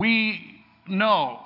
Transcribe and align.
We 0.00 0.64
know 0.88 1.40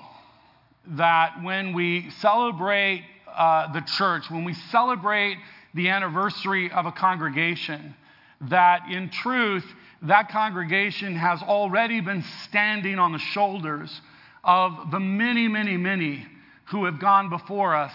that 0.86 1.43
when 1.43 1.72
we 1.72 2.10
celebrate 2.21 3.03
uh, 3.27 3.73
the 3.73 3.80
church, 3.80 4.30
when 4.30 4.45
we 4.45 4.54
celebrate 4.71 5.38
the 5.75 5.88
anniversary 5.88 6.71
of 6.71 6.87
a 6.87 6.93
congregation, 6.93 7.96
that 8.43 8.82
in 8.88 9.11
truth, 9.11 9.64
that 10.03 10.29
congregation 10.29 11.17
has 11.17 11.43
already 11.43 12.01
been 12.01 12.22
standing 12.45 13.01
on 13.01 13.11
the 13.11 13.19
shoulders 13.19 14.01
of 14.45 14.93
the 14.93 15.00
many, 15.00 15.48
many, 15.48 15.77
many 15.77 16.25
who 16.66 16.84
have 16.84 17.00
gone 17.00 17.30
before 17.30 17.75
us, 17.75 17.93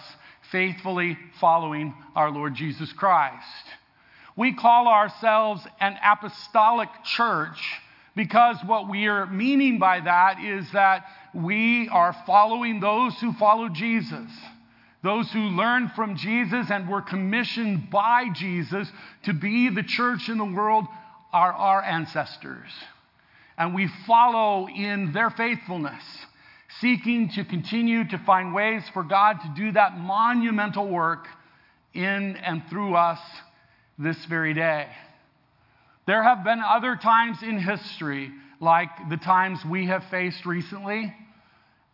faithfully 0.52 1.16
following 1.40 1.94
our 2.14 2.30
Lord 2.30 2.54
Jesus 2.54 2.92
Christ. 2.92 3.46
We 4.36 4.52
call 4.52 4.88
ourselves 4.88 5.62
an 5.80 5.96
apostolic 6.04 6.90
church 7.02 7.80
because 8.20 8.58
what 8.66 8.86
we 8.86 9.06
are 9.06 9.24
meaning 9.24 9.78
by 9.78 9.98
that 9.98 10.44
is 10.44 10.70
that 10.72 11.06
we 11.32 11.88
are 11.88 12.14
following 12.26 12.78
those 12.78 13.18
who 13.18 13.32
follow 13.32 13.70
Jesus, 13.70 14.30
those 15.02 15.32
who 15.32 15.40
learn 15.40 15.90
from 15.96 16.16
Jesus 16.16 16.70
and 16.70 16.86
were 16.86 17.00
commissioned 17.00 17.88
by 17.88 18.26
Jesus 18.34 18.92
to 19.22 19.32
be 19.32 19.70
the 19.70 19.82
church 19.82 20.28
in 20.28 20.36
the 20.36 20.44
world 20.44 20.84
are 21.32 21.54
our 21.54 21.82
ancestors. 21.82 22.68
And 23.56 23.74
we 23.74 23.88
follow 24.06 24.68
in 24.68 25.14
their 25.14 25.30
faithfulness, 25.30 26.04
seeking 26.78 27.30
to 27.30 27.44
continue 27.46 28.06
to 28.06 28.18
find 28.18 28.52
ways 28.54 28.82
for 28.92 29.02
God 29.02 29.40
to 29.40 29.52
do 29.56 29.72
that 29.72 29.96
monumental 29.96 30.86
work 30.86 31.26
in 31.94 32.36
and 32.36 32.68
through 32.68 32.96
us 32.96 33.20
this 33.98 34.22
very 34.26 34.52
day. 34.52 34.88
There 36.10 36.24
have 36.24 36.42
been 36.42 36.58
other 36.58 36.96
times 36.96 37.40
in 37.40 37.56
history, 37.56 38.32
like 38.58 38.88
the 39.08 39.16
times 39.16 39.64
we 39.64 39.86
have 39.86 40.02
faced 40.10 40.44
recently. 40.44 41.14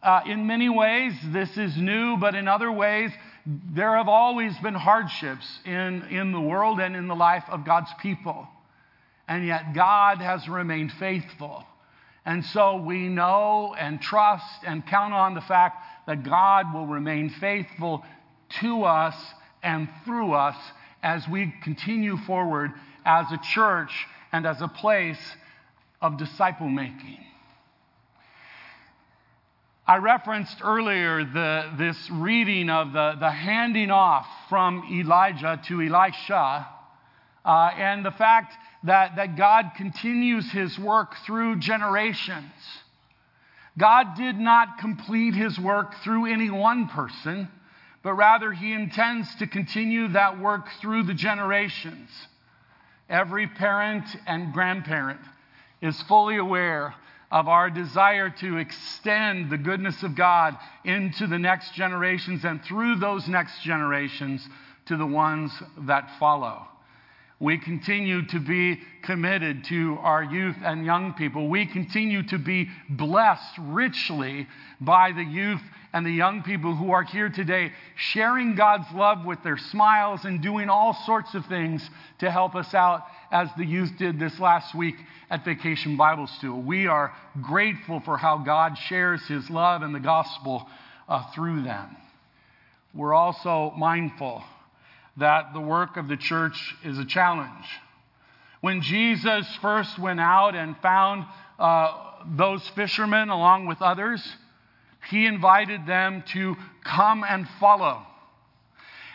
Uh, 0.02 0.22
in 0.24 0.46
many 0.46 0.70
ways, 0.70 1.12
this 1.34 1.58
is 1.58 1.76
new, 1.76 2.16
but 2.16 2.34
in 2.34 2.48
other 2.48 2.72
ways, 2.72 3.10
there 3.44 3.94
have 3.94 4.08
always 4.08 4.56
been 4.60 4.72
hardships 4.72 5.46
in, 5.66 6.02
in 6.04 6.32
the 6.32 6.40
world 6.40 6.80
and 6.80 6.96
in 6.96 7.08
the 7.08 7.14
life 7.14 7.44
of 7.50 7.66
God's 7.66 7.90
people. 8.00 8.48
And 9.28 9.46
yet, 9.46 9.74
God 9.74 10.22
has 10.22 10.48
remained 10.48 10.92
faithful. 10.92 11.64
And 12.24 12.42
so 12.42 12.76
we 12.76 13.10
know 13.10 13.74
and 13.78 14.00
trust 14.00 14.64
and 14.66 14.86
count 14.86 15.12
on 15.12 15.34
the 15.34 15.42
fact 15.42 15.84
that 16.06 16.22
God 16.22 16.72
will 16.72 16.86
remain 16.86 17.28
faithful 17.28 18.02
to 18.62 18.84
us 18.84 19.14
and 19.62 19.90
through 20.06 20.32
us 20.32 20.56
as 21.02 21.28
we 21.28 21.52
continue 21.62 22.16
forward 22.16 22.70
as 23.06 23.30
a 23.32 23.38
church 23.38 24.06
and 24.32 24.46
as 24.46 24.60
a 24.60 24.68
place 24.68 25.20
of 26.02 26.18
disciple 26.18 26.68
making. 26.68 27.18
I 29.86 29.98
referenced 29.98 30.58
earlier 30.62 31.24
the, 31.24 31.70
this 31.78 31.96
reading 32.10 32.68
of 32.68 32.92
the, 32.92 33.14
the 33.20 33.30
handing 33.30 33.90
off 33.90 34.26
from 34.48 34.82
Elijah 34.92 35.60
to 35.68 35.80
Elisha, 35.80 36.68
uh, 37.44 37.70
and 37.76 38.04
the 38.04 38.10
fact 38.10 38.52
that, 38.82 39.14
that 39.16 39.36
God 39.36 39.70
continues 39.76 40.50
his 40.50 40.76
work 40.76 41.14
through 41.24 41.60
generations. 41.60 42.52
God 43.78 44.16
did 44.16 44.36
not 44.36 44.78
complete 44.78 45.34
his 45.34 45.56
work 45.58 45.94
through 46.02 46.26
any 46.26 46.50
one 46.50 46.88
person 46.88 47.48
but 48.06 48.14
rather 48.14 48.52
he 48.52 48.72
intends 48.72 49.34
to 49.34 49.48
continue 49.48 50.06
that 50.06 50.38
work 50.38 50.68
through 50.80 51.02
the 51.02 51.12
generations. 51.12 52.08
Every 53.08 53.46
parent 53.46 54.04
and 54.26 54.52
grandparent 54.52 55.20
is 55.80 56.00
fully 56.02 56.36
aware 56.36 56.94
of 57.30 57.48
our 57.48 57.70
desire 57.70 58.30
to 58.30 58.58
extend 58.58 59.50
the 59.50 59.58
goodness 59.58 60.02
of 60.02 60.14
God 60.14 60.56
into 60.84 61.26
the 61.26 61.38
next 61.38 61.74
generations 61.74 62.44
and 62.44 62.62
through 62.62 62.96
those 62.96 63.28
next 63.28 63.62
generations 63.62 64.48
to 64.86 64.96
the 64.96 65.06
ones 65.06 65.52
that 65.78 66.10
follow. 66.18 66.66
We 67.38 67.58
continue 67.58 68.26
to 68.28 68.40
be 68.40 68.80
committed 69.02 69.64
to 69.64 69.98
our 70.00 70.24
youth 70.24 70.56
and 70.64 70.86
young 70.86 71.12
people. 71.12 71.48
We 71.48 71.66
continue 71.66 72.22
to 72.28 72.38
be 72.38 72.70
blessed 72.88 73.58
richly 73.58 74.46
by 74.80 75.12
the 75.12 75.22
youth 75.22 75.60
and 75.92 76.04
the 76.04 76.10
young 76.10 76.42
people 76.42 76.74
who 76.74 76.92
are 76.92 77.02
here 77.02 77.28
today, 77.28 77.72
sharing 77.94 78.54
God's 78.54 78.90
love 78.94 79.26
with 79.26 79.42
their 79.42 79.58
smiles 79.58 80.24
and 80.24 80.42
doing 80.42 80.70
all 80.70 80.94
sorts 81.04 81.34
of 81.34 81.44
things 81.46 81.88
to 82.20 82.30
help 82.30 82.54
us 82.54 82.72
out, 82.72 83.02
as 83.30 83.48
the 83.58 83.66
youth 83.66 83.92
did 83.98 84.18
this 84.18 84.38
last 84.40 84.74
week 84.74 84.96
at 85.28 85.44
Vacation 85.44 85.96
Bible 85.96 86.26
School. 86.26 86.62
We 86.62 86.86
are 86.86 87.14
grateful 87.42 88.00
for 88.00 88.16
how 88.16 88.38
God 88.38 88.78
shares 88.88 89.26
His 89.26 89.50
love 89.50 89.82
and 89.82 89.94
the 89.94 90.00
gospel 90.00 90.66
uh, 91.06 91.30
through 91.34 91.62
them. 91.62 91.96
We're 92.94 93.14
also 93.14 93.74
mindful 93.76 94.42
that 95.16 95.54
the 95.54 95.60
work 95.60 95.96
of 95.96 96.08
the 96.08 96.16
church 96.16 96.74
is 96.84 96.98
a 96.98 97.04
challenge. 97.04 97.66
When 98.60 98.82
Jesus 98.82 99.46
first 99.62 99.98
went 99.98 100.20
out 100.20 100.54
and 100.54 100.76
found 100.78 101.24
uh, 101.58 101.92
those 102.36 102.66
fishermen 102.70 103.28
along 103.28 103.66
with 103.66 103.80
others, 103.80 104.26
he 105.10 105.26
invited 105.26 105.86
them 105.86 106.24
to 106.32 106.56
come 106.84 107.24
and 107.24 107.48
follow. 107.60 108.02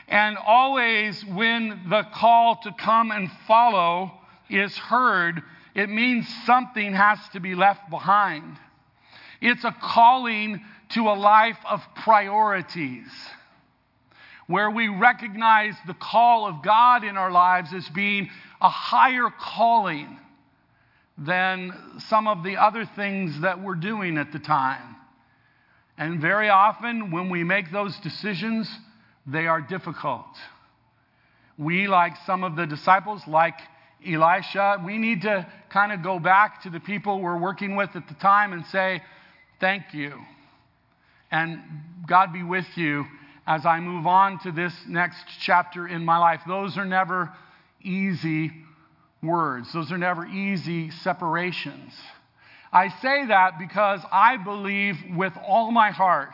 And 0.07 0.37
always, 0.37 1.23
when 1.25 1.81
the 1.89 2.03
call 2.13 2.57
to 2.63 2.71
come 2.77 3.11
and 3.11 3.29
follow 3.47 4.11
is 4.49 4.75
heard, 4.77 5.41
it 5.75 5.89
means 5.89 6.27
something 6.45 6.93
has 6.93 7.17
to 7.33 7.39
be 7.39 7.55
left 7.55 7.89
behind. 7.89 8.57
It's 9.41 9.63
a 9.63 9.75
calling 9.81 10.61
to 10.89 11.07
a 11.07 11.15
life 11.15 11.57
of 11.69 11.81
priorities 11.95 13.07
where 14.51 14.69
we 14.69 14.89
recognize 14.89 15.73
the 15.87 15.93
call 15.93 16.45
of 16.45 16.63
God 16.63 17.03
in 17.03 17.17
our 17.17 17.31
lives 17.31 17.73
as 17.73 17.87
being 17.89 18.29
a 18.59 18.69
higher 18.69 19.29
calling 19.39 20.19
than 21.17 21.71
some 22.09 22.27
of 22.27 22.43
the 22.43 22.57
other 22.57 22.85
things 22.95 23.41
that 23.41 23.61
we're 23.61 23.75
doing 23.75 24.17
at 24.17 24.31
the 24.31 24.39
time. 24.39 24.95
And 25.97 26.19
very 26.19 26.49
often, 26.49 27.11
when 27.11 27.29
we 27.29 27.43
make 27.43 27.71
those 27.71 27.95
decisions, 27.99 28.69
they 29.25 29.47
are 29.47 29.61
difficult. 29.61 30.25
We, 31.57 31.87
like 31.87 32.13
some 32.25 32.43
of 32.43 32.55
the 32.55 32.65
disciples, 32.65 33.21
like 33.27 33.55
Elisha, 34.05 34.81
we 34.83 34.97
need 34.97 35.21
to 35.21 35.47
kind 35.69 35.91
of 35.91 36.01
go 36.01 36.19
back 36.19 36.63
to 36.63 36.69
the 36.69 36.79
people 36.79 37.21
we're 37.21 37.37
working 37.37 37.75
with 37.75 37.91
at 37.95 38.07
the 38.07 38.15
time 38.15 38.51
and 38.51 38.65
say, 38.67 39.01
Thank 39.59 39.93
you. 39.93 40.13
And 41.29 41.59
God 42.07 42.33
be 42.33 42.41
with 42.41 42.65
you 42.75 43.05
as 43.51 43.65
I 43.65 43.81
move 43.81 44.07
on 44.07 44.39
to 44.39 44.51
this 44.53 44.73
next 44.87 45.25
chapter 45.41 45.85
in 45.85 46.05
my 46.05 46.17
life. 46.17 46.39
Those 46.47 46.77
are 46.77 46.85
never 46.85 47.33
easy 47.83 48.49
words, 49.21 49.73
those 49.73 49.91
are 49.91 49.97
never 49.97 50.25
easy 50.25 50.89
separations. 50.89 51.91
I 52.71 52.87
say 53.01 53.25
that 53.25 53.59
because 53.59 53.99
I 54.09 54.37
believe 54.37 54.95
with 55.17 55.33
all 55.45 55.69
my 55.69 55.91
heart 55.91 56.29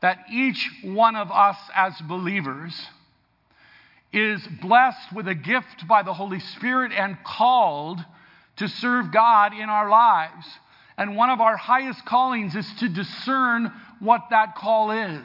that 0.00 0.18
each 0.30 0.70
one 0.84 1.16
of 1.16 1.32
us 1.32 1.56
as 1.74 1.92
believers 2.02 2.80
is 4.12 4.40
blessed 4.62 5.12
with 5.12 5.26
a 5.26 5.34
gift 5.34 5.88
by 5.88 6.04
the 6.04 6.14
Holy 6.14 6.38
Spirit 6.38 6.92
and 6.92 7.18
called 7.24 7.98
to 8.58 8.68
serve 8.68 9.12
God 9.12 9.54
in 9.54 9.68
our 9.68 9.90
lives. 9.90 10.46
And 10.96 11.16
one 11.16 11.30
of 11.30 11.40
our 11.40 11.56
highest 11.56 12.06
callings 12.06 12.54
is 12.54 12.72
to 12.78 12.88
discern 12.88 13.72
what 13.98 14.28
that 14.30 14.54
call 14.54 14.92
is. 14.92 15.24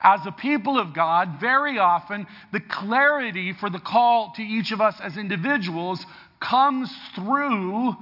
As 0.00 0.20
a 0.26 0.32
people 0.32 0.78
of 0.78 0.94
God, 0.94 1.40
very 1.40 1.78
often 1.78 2.26
the 2.52 2.60
clarity 2.60 3.52
for 3.52 3.70
the 3.70 3.78
call 3.78 4.32
to 4.36 4.42
each 4.42 4.72
of 4.72 4.80
us 4.80 4.96
as 5.00 5.16
individuals 5.16 6.04
comes 6.40 6.94
through 7.14 7.94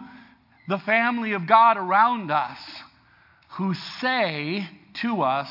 the 0.68 0.78
family 0.78 1.32
of 1.32 1.46
God 1.46 1.76
around 1.76 2.30
us 2.30 2.58
who 3.50 3.74
say 4.00 4.66
to 4.94 5.22
us 5.22 5.48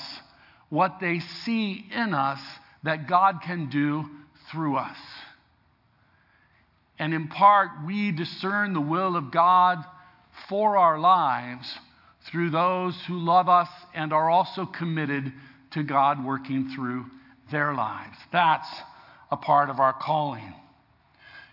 what 0.69 1.00
they 1.00 1.19
see 1.19 1.86
in 1.92 2.13
us 2.13 2.39
that 2.83 3.07
God 3.07 3.42
can 3.44 3.69
do 3.69 4.10
through 4.50 4.77
us. 4.77 4.98
And 6.98 7.13
in 7.13 7.27
part, 7.27 7.69
we 7.86 8.12
discern 8.12 8.74
the 8.74 8.81
will 8.81 9.15
of 9.15 9.31
God 9.31 9.83
for 10.48 10.77
our 10.77 11.00
lives 11.00 11.77
through 12.30 12.51
those 12.51 12.95
who 13.07 13.18
love 13.18 13.50
us 13.50 13.69
and 13.94 14.13
are 14.13 14.30
also 14.30 14.65
committed 14.65 15.33
to 15.71 15.83
God 15.83 16.23
working 16.23 16.69
through 16.75 17.06
their 17.51 17.73
lives. 17.73 18.18
That's 18.31 18.68
a 19.31 19.38
part 19.38 19.69
of 19.69 19.79
our 19.79 19.94
calling. 19.94 20.53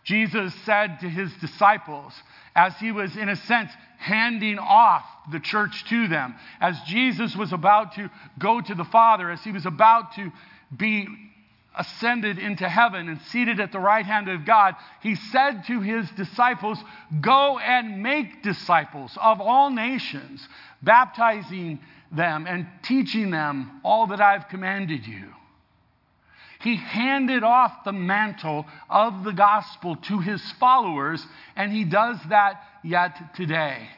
Jesus 0.04 0.54
said 0.64 1.00
to 1.00 1.08
his 1.08 1.30
disciples, 1.40 2.12
as 2.54 2.74
he 2.78 2.92
was, 2.92 3.16
in 3.16 3.28
a 3.28 3.36
sense, 3.36 3.70
handing 3.98 4.58
off 4.58 5.04
the 5.30 5.40
church 5.40 5.84
to 5.90 6.08
them, 6.08 6.34
as 6.60 6.76
Jesus 6.86 7.36
was 7.36 7.52
about 7.52 7.94
to 7.94 8.10
go 8.38 8.60
to 8.60 8.74
the 8.74 8.84
Father, 8.84 9.30
as 9.30 9.42
he 9.42 9.52
was 9.52 9.66
about 9.66 10.14
to 10.14 10.32
be 10.74 11.06
ascended 11.78 12.38
into 12.38 12.68
heaven 12.68 13.08
and 13.08 13.20
seated 13.22 13.60
at 13.60 13.72
the 13.72 13.78
right 13.78 14.04
hand 14.04 14.28
of 14.28 14.44
God, 14.44 14.74
he 15.00 15.14
said 15.14 15.64
to 15.68 15.80
his 15.80 16.10
disciples, 16.10 16.78
Go 17.20 17.58
and 17.58 18.02
make 18.02 18.42
disciples 18.42 19.16
of 19.20 19.40
all 19.40 19.70
nations, 19.70 20.46
baptizing 20.82 21.78
them 22.10 22.46
and 22.46 22.66
teaching 22.82 23.30
them 23.30 23.80
all 23.84 24.08
that 24.08 24.20
I've 24.20 24.48
commanded 24.48 25.06
you. 25.06 25.32
He 26.60 26.76
handed 26.76 27.44
off 27.44 27.84
the 27.84 27.92
mantle 27.92 28.66
of 28.90 29.22
the 29.22 29.32
gospel 29.32 29.94
to 29.96 30.18
his 30.18 30.42
followers, 30.52 31.24
and 31.54 31.72
he 31.72 31.84
does 31.84 32.18
that 32.30 32.60
yet 32.82 33.34
today. 33.36 33.88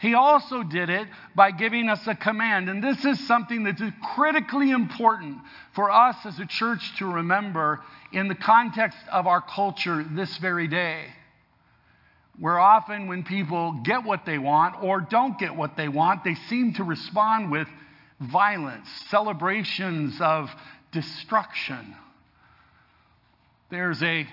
He 0.00 0.14
also 0.14 0.62
did 0.62 0.90
it 0.90 1.08
by 1.34 1.50
giving 1.50 1.88
us 1.88 2.06
a 2.06 2.14
command. 2.14 2.68
And 2.68 2.82
this 2.82 3.04
is 3.04 3.26
something 3.26 3.64
that's 3.64 3.82
critically 4.14 4.70
important 4.70 5.38
for 5.74 5.90
us 5.90 6.16
as 6.24 6.38
a 6.38 6.46
church 6.46 6.98
to 6.98 7.06
remember 7.06 7.82
in 8.12 8.28
the 8.28 8.34
context 8.34 8.98
of 9.10 9.26
our 9.26 9.40
culture 9.40 10.04
this 10.04 10.36
very 10.38 10.68
day. 10.68 11.04
Where 12.38 12.58
often, 12.58 13.08
when 13.08 13.24
people 13.24 13.80
get 13.82 14.04
what 14.04 14.26
they 14.26 14.36
want 14.36 14.82
or 14.82 15.00
don't 15.00 15.38
get 15.38 15.56
what 15.56 15.76
they 15.76 15.88
want, 15.88 16.22
they 16.22 16.34
seem 16.34 16.74
to 16.74 16.84
respond 16.84 17.50
with 17.50 17.66
violence, 18.20 18.88
celebrations 19.08 20.18
of 20.20 20.50
destruction. 20.92 21.96
There's 23.70 24.02
a, 24.02 24.26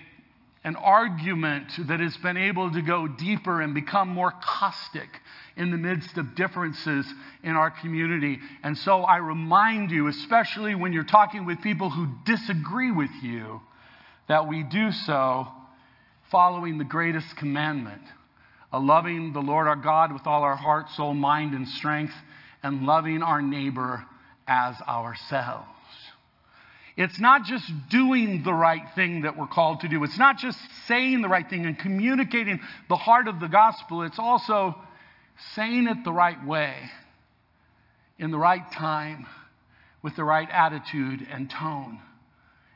an 0.63 0.75
argument 0.77 1.71
that 1.88 2.00
has 2.00 2.15
been 2.18 2.38
able 2.38 2.71
to 2.71 2.81
go 2.81 3.07
deeper 3.07 3.62
and 3.62 3.74
become 3.74 4.07
more 4.07 4.33
caustic 4.42 5.10
in 5.57 5.71
the 5.71 5.77
midst 5.77 6.18
of 6.18 6.36
differences 6.36 7.06
in 7.44 7.51
our 7.51 7.69
community. 7.69 8.39
And 8.63 8.77
so 8.77 9.01
I 9.01 9.18
remind 9.18 9.92
you, 9.92 10.07
especially 10.07 10.74
when 10.74 10.94
you're 10.94 11.04
talking 11.04 11.45
with 11.45 11.62
people 11.62 11.89
who 11.89 12.07
disagree 12.25 12.92
with 12.92 13.12
you, 13.21 13.62
that 14.30 14.48
we 14.48 14.63
do 14.63 14.92
so 14.92 15.48
following 16.31 16.77
the 16.77 16.86
greatest 16.86 17.36
commandment 17.38 18.01
of 18.71 18.83
loving 18.83 19.33
the 19.33 19.42
Lord 19.42 19.68
our 19.68 19.75
God 19.75 20.13
with 20.13 20.25
all 20.25 20.44
our 20.44 20.56
heart, 20.56 20.89
soul, 20.92 21.13
mind, 21.13 21.54
and 21.54 21.68
strength, 21.68 22.13
and 22.63 22.86
loving 22.86 23.21
our 23.21 23.42
neighbor 23.42 24.04
as 24.48 24.75
ourselves. 24.88 25.68
It's 26.95 27.19
not 27.19 27.45
just 27.45 27.65
doing 27.89 28.43
the 28.43 28.53
right 28.53 28.83
thing 28.93 29.21
that 29.21 29.35
we're 29.35 29.47
called 29.47 29.81
to 29.81 29.87
do. 29.87 30.03
It's 30.03 30.17
not 30.17 30.37
just 30.37 30.59
saying 30.87 31.21
the 31.21 31.27
right 31.27 31.49
thing 31.49 31.65
and 31.65 31.77
communicating 31.77 32.59
the 32.87 32.95
heart 32.95 33.27
of 33.27 33.39
the 33.39 33.47
gospel. 33.47 34.03
It's 34.03 34.19
also 34.19 34.75
saying 35.55 35.87
it 35.87 36.03
the 36.03 36.13
right 36.13 36.45
way, 36.45 36.75
in 38.19 38.29
the 38.29 38.37
right 38.37 38.71
time, 38.71 39.25
with 40.03 40.15
the 40.15 40.23
right 40.23 40.47
attitude 40.51 41.25
and 41.31 41.49
tone. 41.49 41.99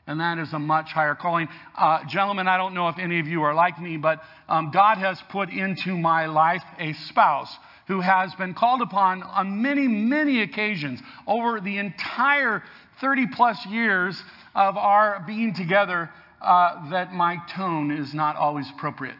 And 0.08 0.20
that 0.20 0.38
is 0.38 0.54
a 0.54 0.58
much 0.58 0.90
higher 0.90 1.14
calling. 1.14 1.48
Uh, 1.76 2.02
gentlemen, 2.08 2.48
I 2.48 2.56
don't 2.56 2.72
know 2.72 2.88
if 2.88 2.98
any 2.98 3.20
of 3.20 3.26
you 3.26 3.42
are 3.42 3.52
like 3.52 3.78
me, 3.78 3.98
but 3.98 4.22
um, 4.48 4.70
God 4.70 4.96
has 4.96 5.20
put 5.28 5.50
into 5.50 5.98
my 5.98 6.24
life 6.24 6.62
a 6.78 6.94
spouse 6.94 7.54
who 7.88 8.00
has 8.00 8.34
been 8.36 8.54
called 8.54 8.80
upon 8.80 9.22
on 9.22 9.60
many, 9.60 9.86
many 9.86 10.40
occasions 10.40 11.00
over 11.26 11.60
the 11.60 11.76
entire 11.76 12.62
30 13.02 13.26
plus 13.34 13.66
years 13.66 14.18
of 14.54 14.78
our 14.78 15.22
being 15.26 15.52
together 15.52 16.08
uh, 16.40 16.88
that 16.88 17.12
my 17.12 17.36
tone 17.54 17.90
is 17.90 18.14
not 18.14 18.34
always 18.34 18.68
appropriate. 18.70 19.14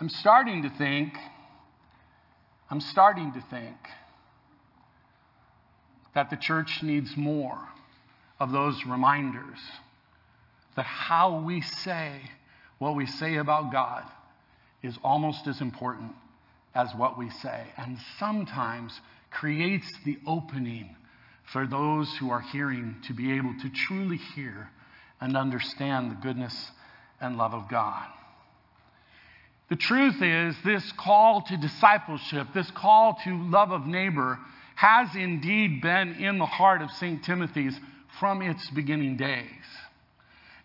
I'm 0.00 0.08
starting 0.08 0.64
to 0.64 0.68
think, 0.68 1.14
I'm 2.70 2.80
starting 2.80 3.32
to 3.34 3.44
think 3.50 3.76
that 6.16 6.30
the 6.30 6.36
church 6.36 6.82
needs 6.82 7.14
more 7.14 7.58
of 8.40 8.50
those 8.50 8.86
reminders 8.86 9.58
that 10.74 10.86
how 10.86 11.40
we 11.40 11.60
say 11.60 12.18
what 12.78 12.96
we 12.96 13.04
say 13.04 13.36
about 13.36 13.70
God 13.70 14.02
is 14.82 14.96
almost 15.04 15.46
as 15.46 15.60
important 15.60 16.12
as 16.74 16.88
what 16.94 17.18
we 17.18 17.28
say, 17.28 17.64
and 17.76 17.98
sometimes 18.18 18.98
creates 19.30 19.86
the 20.06 20.18
opening 20.26 20.96
for 21.52 21.66
those 21.66 22.10
who 22.16 22.30
are 22.30 22.40
hearing 22.40 22.96
to 23.06 23.12
be 23.12 23.32
able 23.32 23.54
to 23.60 23.68
truly 23.68 24.16
hear 24.16 24.70
and 25.20 25.36
understand 25.36 26.10
the 26.10 26.16
goodness 26.16 26.70
and 27.20 27.36
love 27.36 27.52
of 27.52 27.68
God. 27.68 28.06
The 29.68 29.76
truth 29.76 30.22
is, 30.22 30.56
this 30.64 30.92
call 30.92 31.42
to 31.42 31.58
discipleship, 31.58 32.48
this 32.54 32.70
call 32.70 33.18
to 33.24 33.50
love 33.50 33.70
of 33.70 33.86
neighbor, 33.86 34.38
has 34.76 35.08
indeed 35.16 35.80
been 35.80 36.12
in 36.14 36.38
the 36.38 36.46
heart 36.46 36.82
of 36.82 36.90
St. 36.92 37.24
Timothy's 37.24 37.78
from 38.20 38.42
its 38.42 38.70
beginning 38.70 39.16
days. 39.16 39.46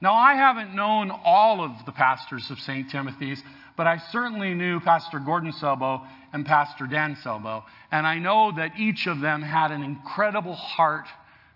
Now, 0.01 0.13
I 0.13 0.35
haven't 0.35 0.75
known 0.75 1.11
all 1.11 1.63
of 1.63 1.85
the 1.85 1.91
pastors 1.91 2.49
of 2.51 2.59
St. 2.59 2.89
Timothy's, 2.89 3.41
but 3.77 3.87
I 3.87 3.97
certainly 4.11 4.53
knew 4.53 4.79
Pastor 4.79 5.19
Gordon 5.19 5.53
Selbo 5.53 6.05
and 6.33 6.45
Pastor 6.45 6.87
Dan 6.87 7.15
Selbo. 7.23 7.63
And 7.91 8.05
I 8.05 8.19
know 8.19 8.51
that 8.55 8.77
each 8.77 9.07
of 9.07 9.21
them 9.21 9.41
had 9.41 9.71
an 9.71 9.81
incredible 9.81 10.55
heart 10.55 11.05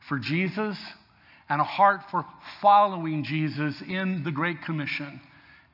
for 0.08 0.18
Jesus 0.18 0.78
and 1.50 1.60
a 1.60 1.66
heart 1.66 2.02
for 2.10 2.26
following 2.62 3.24
Jesus 3.24 3.82
in 3.82 4.24
the 4.24 4.32
Great 4.32 4.62
Commission 4.62 5.20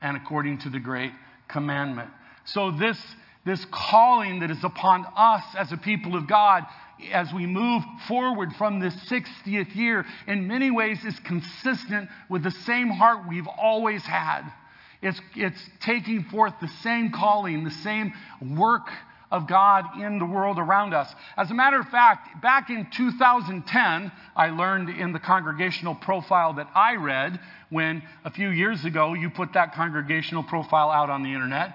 and 0.00 0.16
according 0.16 0.58
to 0.58 0.70
the 0.70 0.80
Great 0.80 1.12
commandment. 1.48 2.10
So, 2.44 2.72
this, 2.72 2.98
this 3.44 3.64
calling 3.70 4.40
that 4.40 4.50
is 4.50 4.62
upon 4.62 5.06
us 5.16 5.44
as 5.58 5.72
a 5.72 5.76
people 5.76 6.16
of 6.16 6.28
God 6.28 6.64
as 7.12 7.32
we 7.32 7.46
move 7.46 7.82
forward 8.06 8.50
from 8.56 8.78
this 8.78 8.94
60th 9.10 9.74
year, 9.74 10.04
in 10.26 10.46
many 10.46 10.70
ways 10.70 11.04
is 11.04 11.18
consistent 11.20 12.08
with 12.28 12.44
the 12.44 12.50
same 12.50 12.88
heart 12.88 13.28
we've 13.28 13.48
always 13.48 14.02
had. 14.02 14.42
It's, 15.00 15.20
it's 15.34 15.60
taking 15.80 16.24
forth 16.24 16.54
the 16.60 16.68
same 16.82 17.10
calling, 17.10 17.64
the 17.64 17.70
same 17.70 18.12
work 18.56 18.88
of 19.32 19.48
God 19.48 20.00
in 20.00 20.18
the 20.18 20.26
world 20.26 20.58
around 20.58 20.94
us. 20.94 21.12
As 21.36 21.50
a 21.50 21.54
matter 21.54 21.80
of 21.80 21.88
fact, 21.88 22.40
back 22.42 22.70
in 22.70 22.86
2010, 22.94 24.12
I 24.36 24.50
learned 24.50 24.90
in 24.90 25.12
the 25.12 25.18
congregational 25.18 25.94
profile 25.94 26.52
that 26.54 26.68
I 26.74 26.96
read 26.96 27.40
when 27.70 28.02
a 28.24 28.30
few 28.30 28.50
years 28.50 28.84
ago 28.84 29.14
you 29.14 29.30
put 29.30 29.54
that 29.54 29.74
congregational 29.74 30.44
profile 30.44 30.90
out 30.90 31.08
on 31.08 31.22
the 31.22 31.32
internet. 31.32 31.74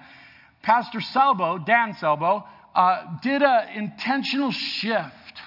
Pastor 0.68 1.00
Selbo, 1.00 1.64
Dan 1.64 1.94
Selbo, 1.94 2.44
uh, 2.74 3.16
did 3.22 3.40
an 3.40 3.68
intentional 3.74 4.52
shift 4.52 5.40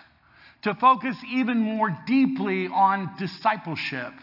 to 0.63 0.73
focus 0.73 1.15
even 1.31 1.59
more 1.59 1.95
deeply 2.07 2.65
on 2.65 3.07
discipleship 3.19 4.13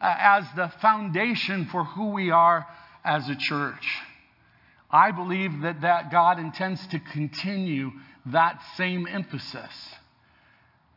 uh, 0.00 0.14
as 0.16 0.44
the 0.54 0.68
foundation 0.80 1.66
for 1.72 1.82
who 1.82 2.10
we 2.10 2.30
are 2.30 2.68
as 3.04 3.28
a 3.28 3.34
church. 3.34 3.84
I 4.92 5.10
believe 5.10 5.62
that, 5.62 5.80
that 5.80 6.12
God 6.12 6.38
intends 6.38 6.86
to 6.86 7.00
continue 7.00 7.90
that 8.26 8.60
same 8.76 9.08
emphasis. 9.08 9.72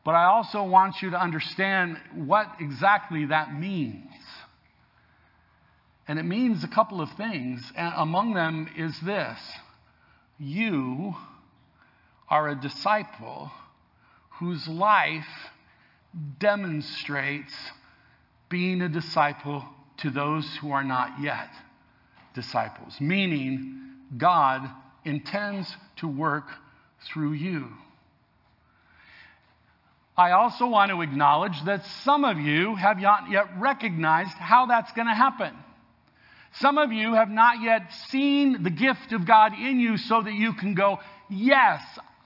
But 0.06 0.12
I 0.12 0.26
also 0.26 0.66
want 0.66 1.02
you 1.02 1.10
to 1.10 1.20
understand 1.20 1.98
what 2.14 2.46
exactly 2.60 3.26
that 3.26 3.60
means. 3.60 4.06
And 6.08 6.20
it 6.20 6.24
means 6.24 6.64
a 6.64 6.68
couple 6.68 7.02
of 7.02 7.12
things. 7.14 7.72
Among 7.76 8.34
them 8.34 8.70
is 8.78 8.98
this 9.02 9.40
you 10.40 11.16
are 12.30 12.50
a 12.50 12.56
disciple 12.56 13.52
whose 14.40 14.68
life 14.68 15.28
demonstrates 16.40 17.54
being 18.50 18.82
a 18.82 18.90
disciple 18.90 19.66
to 19.98 20.10
those 20.10 20.46
who 20.58 20.72
are 20.72 20.84
not 20.84 21.20
yet 21.22 21.50
disciples, 22.34 22.96
meaning 23.02 23.80
God 24.16 24.70
intends 25.04 25.76
to 25.98 26.08
work 26.08 26.46
through 27.06 27.34
you. 27.34 27.68
I 30.16 30.32
also 30.32 30.68
want 30.68 30.92
to 30.92 31.02
acknowledge 31.02 31.64
that 31.66 31.86
some 32.04 32.24
of 32.24 32.38
you 32.40 32.76
have 32.76 33.00
not 33.00 33.30
yet 33.30 33.60
recognized 33.60 34.32
how 34.32 34.66
that's 34.68 34.92
going 34.94 35.08
to 35.08 35.14
happen. 35.14 35.54
Some 36.54 36.78
of 36.78 36.92
you 36.92 37.14
have 37.14 37.30
not 37.30 37.62
yet 37.62 37.94
seen 38.10 38.64
the 38.64 38.70
gift 38.70 39.12
of 39.14 39.28
God 39.28 39.54
in 39.54 39.80
you 39.80 39.98
so 39.98 40.22
that 40.22 40.34
you 40.34 40.54
can 40.54 40.74
go, 40.74 41.00
Yes, 41.30 41.82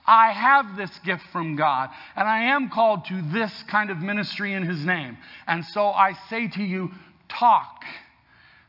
I 0.06 0.32
have 0.32 0.76
this 0.76 0.90
gift 1.04 1.24
from 1.32 1.56
God, 1.56 1.90
and 2.16 2.28
I 2.28 2.44
am 2.44 2.70
called 2.70 3.04
to 3.06 3.22
this 3.32 3.52
kind 3.68 3.90
of 3.90 3.98
ministry 3.98 4.52
in 4.52 4.64
His 4.64 4.84
name. 4.84 5.16
And 5.46 5.64
so 5.64 5.86
I 5.86 6.14
say 6.28 6.48
to 6.48 6.62
you, 6.62 6.90
talk 7.28 7.84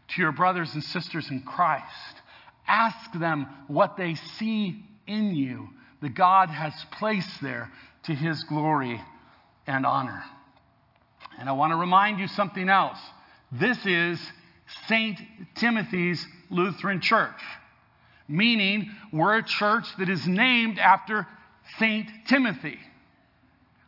to 0.10 0.22
your 0.22 0.32
brothers 0.32 0.74
and 0.74 0.84
sisters 0.84 1.30
in 1.30 1.42
Christ. 1.42 1.86
Ask 2.68 3.14
them 3.14 3.48
what 3.68 3.98
they 3.98 4.16
see 4.16 4.84
in 5.08 5.36
you 5.36 5.70
that 6.02 6.14
God 6.14 6.50
has 6.50 6.74
placed 6.92 7.42
there 7.42 7.72
to 8.04 8.14
His 8.14 8.44
glory 8.44 9.02
and 9.66 9.86
honor. 9.86 10.24
And 11.40 11.50
I 11.50 11.54
want 11.54 11.72
to 11.72 11.78
remind 11.78 12.20
you 12.20 12.28
something 12.28 12.70
else. 12.70 13.00
This 13.52 13.78
is 13.86 14.20
St. 14.88 15.20
Timothy's 15.55 16.25
Lutheran 16.50 17.01
Church, 17.01 17.41
meaning 18.27 18.91
we're 19.12 19.38
a 19.38 19.43
church 19.43 19.86
that 19.98 20.10
is 20.10 20.27
named 20.27 20.79
after 20.79 21.27
St. 21.79 22.08
Timothy. 22.27 22.79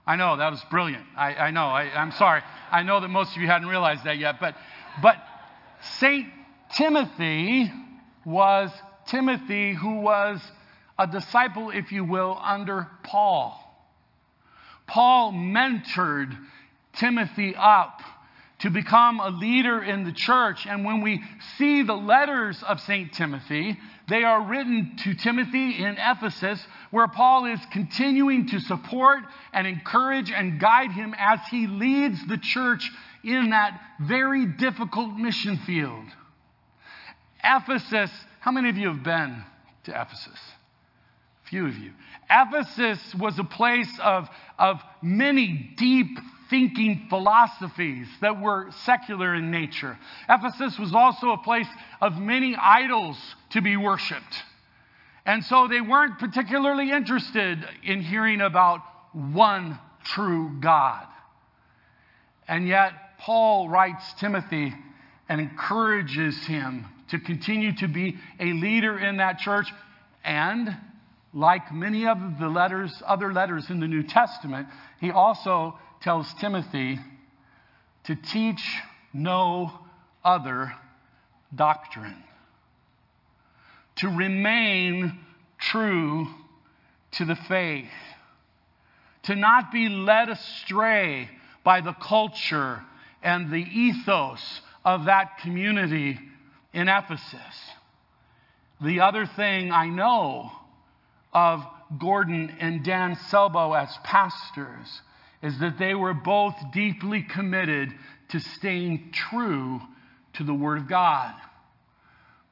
I 0.08 0.16
know, 0.18 0.38
that 0.38 0.52
was 0.52 0.64
brilliant. 0.70 1.04
I, 1.16 1.36
I 1.36 1.52
know, 1.52 1.66
I, 1.66 1.84
I'm 1.84 2.12
sorry. 2.12 2.42
I 2.72 2.84
know 2.84 3.00
that 3.00 3.08
most 3.08 3.36
of 3.36 3.42
you 3.42 3.48
hadn't 3.48 3.68
realized 3.68 4.04
that 4.04 4.18
yet, 4.18 4.40
but, 4.40 4.56
but 5.02 5.18
St. 6.00 6.28
Timothy 6.76 7.72
was 8.26 8.72
Timothy, 9.08 9.74
who 9.74 10.02
was 10.02 10.42
a 10.98 11.08
disciple, 11.08 11.72
if 11.72 11.92
you 11.92 12.04
will, 12.04 12.40
under 12.42 12.88
Paul. 13.04 13.62
Paul 14.88 15.34
mentored 15.34 16.38
Timothy 16.94 17.56
up 17.56 18.02
to 18.60 18.70
become 18.70 19.20
a 19.20 19.30
leader 19.30 19.84
in 19.84 20.06
the 20.06 20.12
church. 20.12 20.66
And 20.66 20.86
when 20.86 21.02
we 21.02 21.22
see 21.58 21.84
the 21.84 21.94
letters 21.94 22.62
of 22.64 22.80
St. 22.82 23.12
Timothy, 23.14 23.78
they 24.08 24.24
are 24.24 24.42
written 24.42 24.96
to 25.04 25.14
Timothy 25.14 25.84
in 25.84 25.98
Ephesus, 26.00 26.66
where 26.92 27.08
Paul 27.08 27.46
is 27.46 27.60
continuing 27.72 28.48
to 28.48 28.60
support 28.60 29.20
and 29.52 29.68
encourage 29.68 30.32
and 30.32 30.60
guide 30.60 30.92
him 30.92 31.14
as 31.18 31.40
he 31.50 31.68
leads 31.68 32.26
the 32.28 32.38
church 32.38 32.90
in 33.24 33.50
that 33.50 33.80
very 34.00 34.46
difficult 34.46 35.16
mission 35.16 35.58
field. 35.66 36.06
Ephesus, 37.44 38.12
how 38.40 38.52
many 38.52 38.70
of 38.70 38.78
you 38.78 38.88
have 38.90 39.04
been 39.04 39.44
to 39.86 39.92
Ephesus? 39.92 40.40
Few 41.50 41.68
of 41.68 41.76
you. 41.78 41.92
Ephesus 42.30 43.00
was 43.16 43.38
a 43.38 43.44
place 43.44 43.92
of, 44.02 44.28
of 44.58 44.82
many 45.02 45.74
deep 45.78 46.18
thinking 46.50 47.08
philosophies 47.10 48.08
that 48.22 48.40
were 48.40 48.70
secular 48.84 49.34
in 49.36 49.52
nature. 49.52 49.98
Ephesus 50.30 50.78
was 50.80 50.94
also 50.94 51.32
a 51.32 51.38
place 51.38 51.68
of 52.02 52.18
many 52.18 52.56
idols 52.56 53.18
to 53.52 53.62
be 53.62 53.78
worshiped. 53.78 54.44
And 55.26 55.44
so 55.44 55.68
they 55.68 55.82
weren't 55.82 56.20
particularly 56.20 56.92
interested 56.92 57.68
in 57.84 58.02
hearing 58.02 58.42
about 58.42 58.82
one 59.14 59.80
true 60.04 60.58
God. 60.60 61.08
And 62.48 62.68
yet, 62.68 62.94
Paul 63.20 63.70
writes 63.70 64.14
Timothy 64.20 64.74
and 65.28 65.42
encourages 65.42 66.46
him 66.46 66.86
to 67.10 67.20
continue 67.20 67.76
to 67.78 67.88
be 67.88 68.18
a 68.40 68.54
leader 68.54 69.00
in 69.00 69.18
that 69.18 69.40
church. 69.40 69.68
And 70.24 70.76
like 71.34 71.74
many 71.74 72.08
of 72.08 72.18
the 72.40 72.48
letters, 72.48 73.02
other 73.06 73.34
letters 73.34 73.70
in 73.70 73.80
the 73.80 73.88
New 73.88 74.04
Testament, 74.04 74.68
he 75.00 75.12
also 75.12 75.78
tells 76.06 76.32
Timothy 76.36 77.00
to 78.04 78.16
teach 78.16 78.62
no 79.12 79.72
other 80.24 80.72
doctrine, 81.56 82.24
to 83.96 84.10
remain 84.10 85.18
true 85.58 86.28
to 87.14 87.26
the 87.26 87.36
faith, 87.36 87.90
to 89.24 89.36
not 89.36 89.72
be 89.72 89.90
led 89.90 90.30
astray 90.30 91.28
by 91.64 91.82
the 91.82 91.94
culture 91.94 92.84
and 93.24 93.52
the 93.52 93.66
ethos 93.66 94.62
of 94.86 95.06
that 95.06 95.40
community 95.40 96.20
in 96.72 96.88
Ephesus. 96.88 97.40
The 98.80 99.00
other 99.00 99.26
thing 99.26 99.72
I 99.72 99.88
know 99.90 100.52
of 101.34 101.66
Gordon 101.98 102.56
and 102.60 102.86
Dan 102.86 103.16
Selbo 103.16 103.76
as 103.76 103.98
pastors 104.04 105.02
is 105.46 105.60
that 105.60 105.78
they 105.78 105.94
were 105.94 106.16
both 106.16 106.56
deeply 106.74 107.22
committed 107.22 107.94
to 108.30 108.40
staying 108.40 109.12
true 109.14 109.80
to 110.34 110.44
the 110.44 110.54
Word 110.54 110.80
of 110.80 110.90
God. 110.90 111.36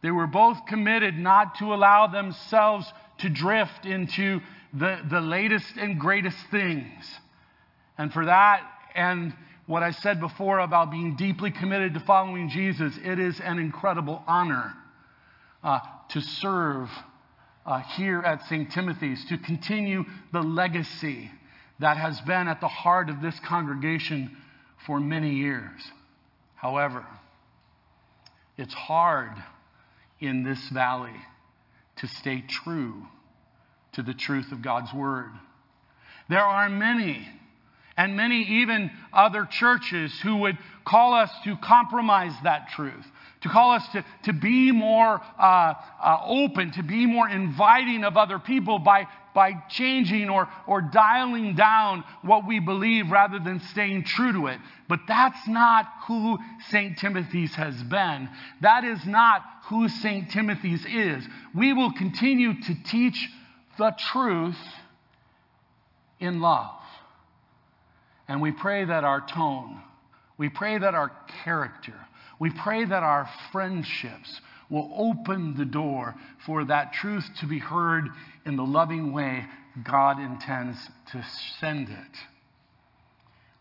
They 0.03 0.11
were 0.11 0.27
both 0.27 0.67
committed 0.67 1.17
not 1.17 1.55
to 1.55 1.73
allow 1.73 2.05
themselves 2.05 2.85
to 3.17 3.29
drift 3.29 3.87
into 3.87 4.41
the, 4.73 4.99
the 5.09 5.21
latest 5.21 5.75
and 5.75 5.99
greatest 5.99 6.37
things. 6.51 7.03
And 7.97 8.13
for 8.13 8.25
that, 8.27 8.61
and 8.93 9.33
what 9.65 9.81
I 9.81 9.89
said 9.89 10.19
before 10.19 10.59
about 10.59 10.91
being 10.91 11.15
deeply 11.15 11.49
committed 11.49 11.95
to 11.95 11.99
following 11.99 12.47
Jesus, 12.49 12.93
it 13.03 13.17
is 13.17 13.39
an 13.39 13.57
incredible 13.57 14.21
honor 14.27 14.71
uh, 15.63 15.79
to 16.09 16.21
serve 16.21 16.89
uh, 17.65 17.79
here 17.79 18.19
at 18.19 18.43
St. 18.45 18.71
Timothy's, 18.71 19.25
to 19.29 19.39
continue 19.39 20.03
the 20.31 20.41
legacy 20.41 21.31
that 21.83 21.97
has 21.97 22.19
been 22.21 22.47
at 22.47 22.61
the 22.61 22.67
heart 22.69 23.09
of 23.09 23.21
this 23.21 23.37
congregation 23.41 24.37
for 24.87 25.01
many 25.01 25.31
years. 25.31 25.81
However, 26.55 27.05
it's 28.57 28.73
hard 28.73 29.33
in 30.21 30.43
this 30.43 30.69
valley 30.69 31.15
to 31.97 32.07
stay 32.07 32.41
true 32.47 33.05
to 33.91 34.01
the 34.01 34.13
truth 34.13 34.53
of 34.53 34.61
God's 34.61 34.93
Word. 34.93 35.31
There 36.29 36.39
are 36.39 36.69
many, 36.69 37.27
and 37.97 38.15
many 38.15 38.43
even 38.61 38.89
other 39.11 39.45
churches 39.45 40.17
who 40.23 40.37
would 40.37 40.57
call 40.85 41.13
us 41.13 41.31
to 41.43 41.57
compromise 41.57 42.31
that 42.45 42.69
truth, 42.69 43.05
to 43.41 43.49
call 43.49 43.71
us 43.71 43.85
to, 43.91 44.05
to 44.23 44.31
be 44.31 44.71
more 44.71 45.21
uh, 45.37 45.73
uh, 46.01 46.17
open, 46.27 46.71
to 46.71 46.83
be 46.83 47.05
more 47.05 47.27
inviting 47.27 48.05
of 48.05 48.15
other 48.15 48.39
people 48.39 48.79
by, 48.79 49.05
by 49.33 49.53
changing 49.69 50.29
or, 50.29 50.47
or 50.67 50.81
dialing 50.81 51.55
down 51.55 52.03
what 52.21 52.47
we 52.47 52.59
believe 52.59 53.09
rather 53.11 53.39
than 53.39 53.59
staying 53.71 54.03
true 54.03 54.31
to 54.33 54.47
it. 54.47 54.59
But 54.87 54.99
that's 55.07 55.47
not 55.47 55.87
who 56.07 56.37
St. 56.69 56.97
Timothy's 56.97 57.55
has 57.55 57.81
been. 57.83 58.29
That 58.61 58.83
is 58.83 59.05
not 59.05 59.41
who 59.65 59.89
St. 59.89 60.29
Timothy's 60.29 60.85
is. 60.85 61.27
We 61.55 61.73
will 61.73 61.91
continue 61.93 62.61
to 62.61 62.83
teach 62.83 63.29
the 63.77 63.95
truth 64.11 64.57
in 66.19 66.41
love. 66.41 66.79
And 68.27 68.41
we 68.41 68.51
pray 68.51 68.85
that 68.85 69.03
our 69.03 69.21
tone, 69.21 69.81
we 70.37 70.49
pray 70.49 70.77
that 70.77 70.95
our 70.95 71.11
character, 71.43 71.95
we 72.39 72.49
pray 72.49 72.85
that 72.85 73.03
our 73.03 73.29
friendships 73.51 74.41
will 74.73 74.91
open 74.97 75.55
the 75.55 75.65
door 75.65 76.15
for 76.47 76.65
that 76.65 76.93
truth 76.93 77.23
to 77.39 77.45
be 77.45 77.59
heard 77.59 78.09
in 78.43 78.55
the 78.55 78.63
loving 78.63 79.13
way 79.13 79.45
God 79.83 80.19
intends 80.19 80.77
to 81.11 81.23
send 81.59 81.89
it. 81.89 82.17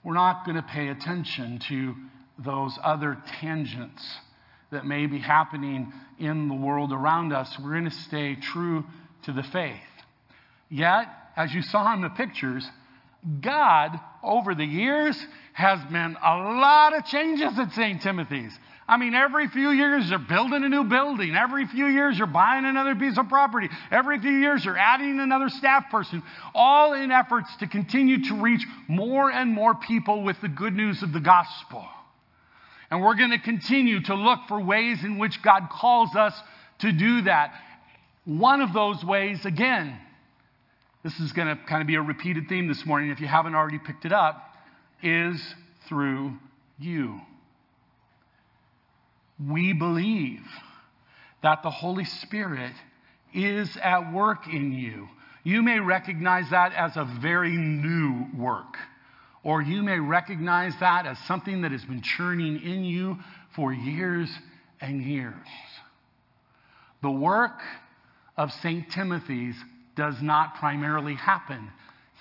We're 0.02 0.14
not 0.14 0.47
going 0.47 0.57
to 0.57 0.62
pay 0.62 0.88
attention 0.88 1.61
to 1.69 1.95
those 2.38 2.78
other 2.83 3.19
tangents 3.40 4.02
that 4.71 4.87
may 4.87 5.04
be 5.04 5.19
happening 5.19 5.92
in 6.19 6.49
the 6.49 6.54
world 6.54 6.92
around 6.92 7.35
us. 7.35 7.59
We're 7.62 7.73
going 7.73 7.85
to 7.85 7.90
stay 7.90 8.35
true 8.35 8.85
to 9.25 9.33
the 9.35 9.42
faith. 9.42 9.76
Yet, 10.71 11.09
as 11.37 11.52
you 11.52 11.61
saw 11.61 11.92
in 11.92 12.00
the 12.00 12.09
pictures, 12.09 12.66
God, 13.42 14.00
over 14.23 14.54
the 14.54 14.64
years, 14.64 15.23
has 15.53 15.81
been 15.91 16.17
a 16.23 16.37
lot 16.37 16.97
of 16.97 17.05
changes 17.05 17.59
at 17.59 17.73
St. 17.73 18.01
Timothy's. 18.01 18.53
I 18.89 18.97
mean, 18.97 19.15
every 19.15 19.49
few 19.49 19.71
years 19.71 20.11
you're 20.11 20.19
building 20.19 20.65
a 20.65 20.69
new 20.69 20.85
building. 20.85 21.37
Every 21.37 21.67
few 21.67 21.87
years 21.87 22.19
you're 22.19 22.27
buying 22.27 22.65
another 22.65 22.95
piece 22.95 23.17
of 23.17 23.29
property. 23.29 23.69
Every 23.91 24.19
few 24.19 24.33
years 24.33 24.65
you're 24.65 24.79
adding 24.79 25.21
another 25.21 25.49
staff 25.49 25.85
person. 25.91 26.23
All 26.55 26.93
in 26.95 27.11
efforts 27.11 27.55
to 27.61 27.67
continue 27.67 28.25
to 28.29 28.35
reach 28.43 28.67
more 28.89 29.31
and 29.31 29.51
more 29.51 29.75
people 29.75 30.23
with 30.23 30.41
the 30.41 30.49
good 30.49 30.75
news 30.75 31.03
of 31.03 31.13
the 31.13 31.21
gospel. 31.21 31.87
And 32.91 33.01
we're 33.01 33.15
going 33.15 33.31
to 33.31 33.39
continue 33.39 34.03
to 34.03 34.15
look 34.15 34.41
for 34.49 34.61
ways 34.61 35.03
in 35.05 35.17
which 35.17 35.43
God 35.43 35.69
calls 35.71 36.15
us 36.15 36.35
to 36.81 36.93
do 36.93 37.23
that. 37.23 37.55
One 38.25 38.61
of 38.61 38.73
those 38.73 39.03
ways, 39.05 39.47
again, 39.47 39.99
this 41.03 41.19
is 41.19 41.33
going 41.33 41.49
to 41.49 41.57
kind 41.65 41.81
of 41.81 41.87
be 41.87 41.95
a 41.95 42.03
repeated 42.03 42.49
theme 42.49 42.69
this 42.69 42.85
morning 42.85 43.11
if 43.11 43.21
you 43.21 43.27
haven't 43.27 43.55
already 43.55 43.79
picked 43.79 44.05
it 44.05 44.13
up, 44.13 44.52
is 45.03 45.55
through 45.89 46.33
you 46.79 47.21
we 49.51 49.73
believe 49.73 50.45
that 51.43 51.63
the 51.63 51.71
Holy 51.71 52.05
Spirit 52.05 52.73
is 53.35 53.77
at 53.83 54.13
work 54.13 54.47
in 54.47 54.73
you. 54.73 55.09
You 55.45 55.63
may 55.63 55.81
recognize 55.81 56.51
that 56.51 56.73
as 56.75 56.97
a 56.97 57.05
very 57.21 57.57
new 57.57 58.27
work, 58.37 58.77
or 59.43 59.61
you 59.61 59.83
may 59.83 59.99
recognize 59.99 60.75
that 60.81 61.07
as 61.07 61.19
something 61.27 61.63
that 61.63 61.73
has 61.73 61.85
been 61.85 62.03
churning 62.03 62.61
in 62.63 62.85
you 62.85 63.19
for 63.57 63.73
years 63.73 64.31
and 64.81 65.03
years. 65.03 65.35
The 67.03 67.11
work 67.11 67.61
of 68.37 68.53
St. 68.53 68.89
Timothy's 68.91 69.57
does 69.97 70.23
not 70.23 70.55
primarily 70.57 71.15
happen 71.15 71.71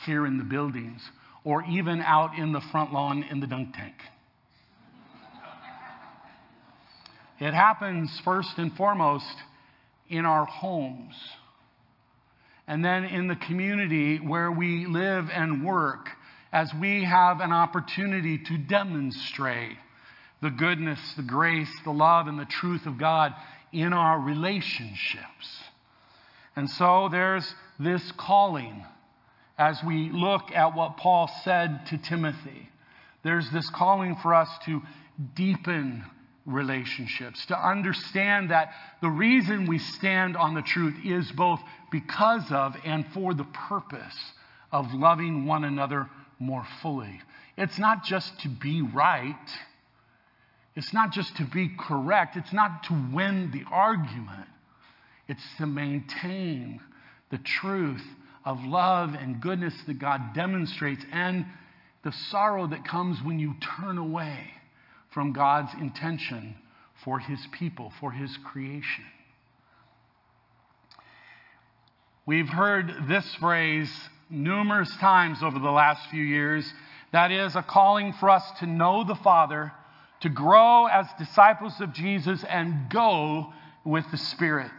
here 0.05 0.25
in 0.25 0.37
the 0.39 0.43
buildings 0.43 1.01
or 1.43 1.63
even 1.63 2.01
out 2.01 2.37
in 2.37 2.51
the 2.51 2.61
front 2.71 2.93
lawn 2.93 3.23
in 3.23 3.39
the 3.39 3.47
dunk 3.47 3.73
tank. 3.75 3.95
It 7.39 7.53
happens 7.53 8.21
first 8.23 8.57
and 8.57 8.75
foremost 8.75 9.35
in 10.09 10.25
our 10.25 10.45
homes, 10.45 11.15
and 12.67 12.85
then 12.85 13.03
in 13.05 13.27
the 13.27 13.35
community 13.35 14.17
where 14.17 14.51
we 14.51 14.85
live 14.85 15.29
and 15.33 15.65
work 15.65 16.09
as 16.53 16.71
we 16.79 17.03
have 17.03 17.39
an 17.39 17.51
opportunity 17.51 18.37
to 18.37 18.57
demonstrate 18.57 19.77
the 20.41 20.49
goodness, 20.49 20.99
the 21.15 21.23
grace, 21.23 21.71
the 21.83 21.91
love, 21.91 22.27
and 22.27 22.37
the 22.37 22.45
truth 22.45 22.85
of 22.85 22.97
God 22.97 23.33
in 23.71 23.93
our 23.93 24.19
relationships. 24.19 25.63
And 26.55 26.69
so 26.69 27.09
there's 27.09 27.55
this 27.79 28.11
calling 28.17 28.85
as 29.57 29.79
we 29.85 30.09
look 30.11 30.51
at 30.51 30.75
what 30.75 30.97
Paul 30.97 31.29
said 31.43 31.85
to 31.87 31.97
Timothy. 31.97 32.69
There's 33.23 33.49
this 33.51 33.69
calling 33.69 34.15
for 34.15 34.33
us 34.33 34.49
to 34.65 34.81
deepen 35.35 36.03
relationships, 36.45 37.45
to 37.47 37.55
understand 37.55 38.49
that 38.49 38.71
the 39.01 39.09
reason 39.09 39.67
we 39.67 39.77
stand 39.77 40.35
on 40.35 40.55
the 40.55 40.61
truth 40.61 40.95
is 41.05 41.31
both 41.31 41.59
because 41.91 42.51
of 42.51 42.75
and 42.83 43.05
for 43.13 43.33
the 43.33 43.43
purpose 43.43 44.17
of 44.71 44.93
loving 44.93 45.45
one 45.45 45.63
another 45.63 46.09
more 46.39 46.65
fully. 46.81 47.21
It's 47.57 47.77
not 47.77 48.03
just 48.03 48.39
to 48.41 48.49
be 48.49 48.81
right, 48.81 49.35
it's 50.75 50.93
not 50.93 51.11
just 51.11 51.35
to 51.37 51.43
be 51.45 51.69
correct, 51.77 52.37
it's 52.37 52.53
not 52.53 52.83
to 52.85 53.09
win 53.13 53.51
the 53.51 53.63
argument, 53.69 54.47
it's 55.27 55.43
to 55.57 55.67
maintain 55.67 56.81
the 57.29 57.37
truth 57.37 58.03
of 58.45 58.63
love 58.63 59.13
and 59.13 59.41
goodness 59.41 59.73
that 59.87 59.99
God 59.99 60.33
demonstrates 60.33 61.03
and 61.11 61.45
the 62.03 62.11
sorrow 62.11 62.67
that 62.67 62.85
comes 62.85 63.21
when 63.23 63.39
you 63.39 63.53
turn 63.77 63.97
away 63.97 64.51
from 65.13 65.33
God's 65.33 65.73
intention 65.79 66.55
for 67.03 67.19
his 67.19 67.39
people, 67.51 67.91
for 67.99 68.11
his 68.11 68.35
creation. 68.45 69.05
We've 72.25 72.49
heard 72.49 73.07
this 73.07 73.25
phrase 73.35 73.91
numerous 74.29 74.95
times 74.97 75.43
over 75.43 75.59
the 75.59 75.71
last 75.71 76.09
few 76.09 76.23
years. 76.23 76.71
That 77.11 77.31
is 77.31 77.55
a 77.55 77.63
calling 77.63 78.13
for 78.13 78.29
us 78.29 78.43
to 78.59 78.65
know 78.65 79.03
the 79.03 79.15
Father, 79.15 79.71
to 80.21 80.29
grow 80.29 80.85
as 80.85 81.07
disciples 81.19 81.73
of 81.81 81.93
Jesus, 81.93 82.43
and 82.43 82.89
go 82.89 83.51
with 83.83 84.05
the 84.11 84.17
Spirit. 84.17 84.71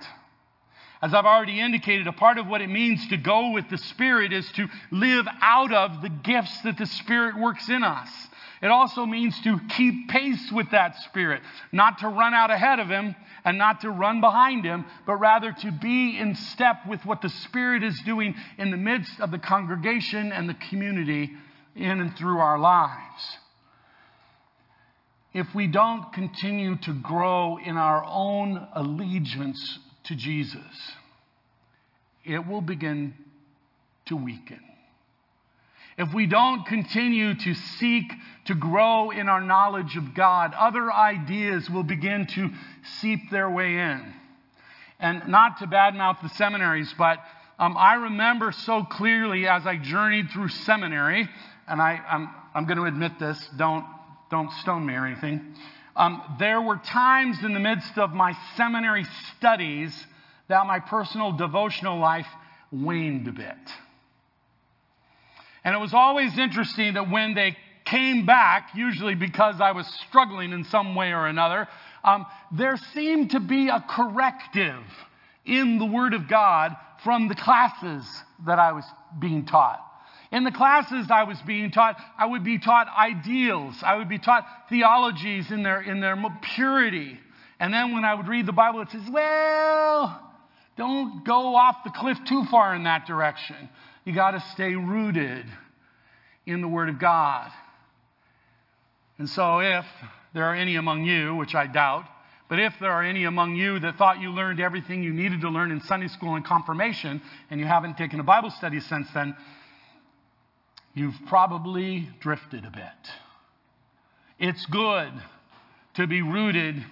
As 1.02 1.12
I've 1.12 1.26
already 1.26 1.60
indicated, 1.60 2.06
a 2.06 2.12
part 2.12 2.38
of 2.38 2.46
what 2.46 2.60
it 2.60 2.68
means 2.68 3.08
to 3.08 3.16
go 3.16 3.50
with 3.50 3.68
the 3.68 3.78
Spirit 3.78 4.32
is 4.32 4.50
to 4.52 4.68
live 4.92 5.26
out 5.40 5.72
of 5.72 6.00
the 6.00 6.08
gifts 6.08 6.62
that 6.62 6.78
the 6.78 6.86
Spirit 6.86 7.36
works 7.36 7.68
in 7.68 7.82
us. 7.82 8.08
It 8.62 8.68
also 8.68 9.04
means 9.04 9.38
to 9.40 9.58
keep 9.70 10.08
pace 10.08 10.52
with 10.52 10.70
that 10.70 10.94
Spirit, 11.02 11.42
not 11.72 11.98
to 11.98 12.08
run 12.08 12.34
out 12.34 12.52
ahead 12.52 12.78
of 12.78 12.88
Him 12.88 13.16
and 13.44 13.58
not 13.58 13.80
to 13.80 13.90
run 13.90 14.20
behind 14.20 14.64
Him, 14.64 14.84
but 15.04 15.16
rather 15.16 15.50
to 15.50 15.72
be 15.72 16.16
in 16.16 16.36
step 16.36 16.86
with 16.86 17.04
what 17.04 17.20
the 17.20 17.28
Spirit 17.28 17.82
is 17.82 18.00
doing 18.02 18.36
in 18.56 18.70
the 18.70 18.76
midst 18.76 19.18
of 19.18 19.32
the 19.32 19.38
congregation 19.40 20.30
and 20.30 20.48
the 20.48 20.54
community 20.70 21.32
in 21.74 22.00
and 22.00 22.16
through 22.16 22.38
our 22.38 22.60
lives. 22.60 23.38
If 25.34 25.52
we 25.52 25.66
don't 25.66 26.12
continue 26.12 26.76
to 26.76 26.92
grow 26.92 27.56
in 27.56 27.76
our 27.76 28.04
own 28.04 28.68
allegiance 28.74 29.80
to 30.04 30.14
Jesus, 30.14 30.92
it 32.24 32.46
will 32.46 32.60
begin 32.60 33.14
to 34.06 34.16
weaken. 34.16 34.60
If 35.98 36.12
we 36.14 36.26
don't 36.26 36.64
continue 36.66 37.34
to 37.34 37.54
seek 37.54 38.10
to 38.46 38.54
grow 38.54 39.10
in 39.10 39.28
our 39.28 39.40
knowledge 39.40 39.96
of 39.96 40.14
God, 40.14 40.54
other 40.54 40.90
ideas 40.92 41.68
will 41.68 41.82
begin 41.82 42.26
to 42.28 42.50
seep 43.00 43.30
their 43.30 43.50
way 43.50 43.74
in. 43.74 44.14
And 44.98 45.28
not 45.28 45.58
to 45.58 45.66
badmouth 45.66 46.22
the 46.22 46.30
seminaries, 46.30 46.92
but 46.96 47.18
um, 47.58 47.76
I 47.76 47.94
remember 47.94 48.52
so 48.52 48.84
clearly 48.84 49.46
as 49.46 49.66
I 49.66 49.76
journeyed 49.76 50.30
through 50.30 50.48
seminary, 50.48 51.28
and 51.68 51.80
I, 51.80 52.00
I'm, 52.08 52.30
I'm 52.54 52.64
going 52.66 52.78
to 52.78 52.84
admit 52.84 53.18
this, 53.18 53.38
don't, 53.56 53.84
don't 54.30 54.50
stone 54.62 54.86
me 54.86 54.94
or 54.94 55.06
anything. 55.06 55.54
Um, 55.94 56.22
there 56.38 56.60
were 56.60 56.76
times 56.76 57.44
in 57.44 57.52
the 57.52 57.60
midst 57.60 57.98
of 57.98 58.12
my 58.12 58.34
seminary 58.56 59.04
studies 59.36 60.06
that 60.48 60.66
my 60.66 60.80
personal 60.80 61.32
devotional 61.32 61.98
life 61.98 62.26
waned 62.70 63.28
a 63.28 63.32
bit. 63.32 63.56
And 65.64 65.74
it 65.74 65.78
was 65.78 65.94
always 65.94 66.36
interesting 66.38 66.94
that 66.94 67.10
when 67.10 67.34
they 67.34 67.56
came 67.84 68.26
back, 68.26 68.70
usually 68.74 69.14
because 69.14 69.60
I 69.60 69.72
was 69.72 69.86
struggling 70.08 70.52
in 70.52 70.64
some 70.64 70.94
way 70.94 71.12
or 71.12 71.26
another, 71.26 71.68
um, 72.04 72.26
there 72.50 72.76
seemed 72.94 73.30
to 73.32 73.40
be 73.40 73.68
a 73.68 73.84
corrective 73.88 74.82
in 75.44 75.78
the 75.78 75.86
Word 75.86 76.14
of 76.14 76.28
God 76.28 76.76
from 77.04 77.28
the 77.28 77.34
classes 77.34 78.04
that 78.46 78.58
I 78.58 78.72
was 78.72 78.84
being 79.18 79.44
taught. 79.44 79.84
In 80.32 80.44
the 80.44 80.50
classes 80.50 81.08
I 81.10 81.24
was 81.24 81.38
being 81.42 81.70
taught, 81.70 81.96
I 82.18 82.24
would 82.24 82.42
be 82.42 82.58
taught 82.58 82.88
ideals. 82.88 83.76
I 83.82 83.96
would 83.96 84.08
be 84.08 84.18
taught 84.18 84.46
theologies 84.70 85.50
in 85.50 85.62
their, 85.62 85.82
in 85.82 86.00
their 86.00 86.16
purity. 86.56 87.18
And 87.60 87.72
then 87.72 87.92
when 87.92 88.04
I 88.04 88.14
would 88.14 88.26
read 88.26 88.46
the 88.46 88.52
Bible, 88.52 88.80
it 88.80 88.90
says, 88.90 89.02
well, 89.10 90.32
don't 90.78 91.22
go 91.24 91.54
off 91.54 91.84
the 91.84 91.90
cliff 91.90 92.18
too 92.26 92.44
far 92.50 92.74
in 92.74 92.84
that 92.84 93.06
direction. 93.06 93.68
You 94.04 94.14
got 94.14 94.30
to 94.30 94.40
stay 94.52 94.74
rooted 94.74 95.44
in 96.46 96.62
the 96.62 96.68
Word 96.68 96.88
of 96.88 96.98
God. 96.98 97.50
And 99.18 99.28
so, 99.28 99.60
if 99.60 99.84
there 100.32 100.44
are 100.44 100.54
any 100.54 100.76
among 100.76 101.04
you, 101.04 101.36
which 101.36 101.54
I 101.54 101.66
doubt, 101.66 102.06
but 102.48 102.58
if 102.58 102.72
there 102.80 102.90
are 102.90 103.02
any 103.02 103.24
among 103.24 103.54
you 103.54 103.78
that 103.80 103.96
thought 103.96 104.20
you 104.20 104.30
learned 104.30 104.60
everything 104.60 105.02
you 105.02 105.12
needed 105.12 105.42
to 105.42 105.50
learn 105.50 105.70
in 105.70 105.80
Sunday 105.82 106.08
school 106.08 106.34
and 106.34 106.44
confirmation, 106.44 107.20
and 107.50 107.60
you 107.60 107.66
haven't 107.66 107.98
taken 107.98 108.18
a 108.18 108.24
Bible 108.24 108.50
study 108.50 108.80
since 108.80 109.08
then, 109.14 109.36
you've 110.94 111.18
probably 111.26 112.08
drifted 112.20 112.64
a 112.64 112.70
bit. 112.70 113.12
It's 114.38 114.64
good 114.66 115.12
to 115.94 116.06
be 116.06 116.22
rooted 116.22 116.84